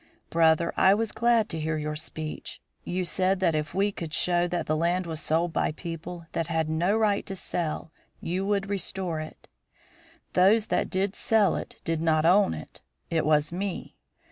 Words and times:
"Brother, 0.31 0.73
I 0.75 0.95
was 0.95 1.11
glad 1.11 1.47
to 1.49 1.59
hear 1.59 1.77
your 1.77 1.95
speech. 1.95 2.59
You 2.83 3.05
said 3.05 3.39
that 3.41 3.53
if 3.53 3.75
we 3.75 3.91
could 3.91 4.15
show 4.15 4.47
that 4.47 4.65
the 4.65 4.75
land 4.75 5.05
was 5.05 5.21
sold 5.21 5.53
by 5.53 5.73
people 5.73 6.25
that 6.31 6.47
had 6.47 6.67
no 6.67 6.97
right 6.97 7.23
to 7.27 7.35
sell, 7.35 7.91
you 8.19 8.43
would 8.47 8.67
restore 8.67 9.19
it. 9.19 9.47
Those 10.33 10.65
that 10.73 10.89
did 10.89 11.15
sell 11.15 11.55
it 11.55 11.75
did 11.83 12.01
not 12.01 12.25
own 12.25 12.55
it. 12.55 12.81
It 13.11 13.27
was 13.27 13.51
me. 13.53 13.95